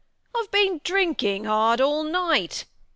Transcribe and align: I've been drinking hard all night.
I've 0.35 0.49
been 0.49 0.81
drinking 0.83 1.43
hard 1.43 1.79
all 1.79 2.01
night. 2.03 2.65